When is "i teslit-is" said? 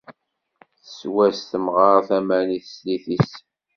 2.57-3.31